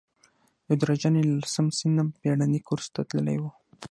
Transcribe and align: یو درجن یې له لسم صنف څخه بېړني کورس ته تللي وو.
یو 0.67 0.75
درجن 0.81 1.13
یې 1.17 1.23
له 1.29 1.33
لسم 1.43 1.65
صنف 1.77 2.07
څخه 2.11 2.17
بېړني 2.21 2.59
کورس 2.67 2.87
ته 2.95 3.01
تللي 3.09 3.37
وو. 3.41 3.51